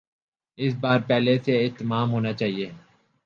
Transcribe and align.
اس 0.57 0.73
بار 0.79 0.99
پہلے 1.07 1.37
سے 1.45 1.65
اہتمام 1.65 2.11
ہونا 2.11 2.33
چاہیے۔ 2.33 2.69